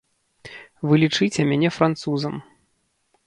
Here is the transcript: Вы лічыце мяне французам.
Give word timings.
Вы 0.91 0.95
лічыце 1.03 1.41
мяне 1.51 1.69
французам. 1.77 2.35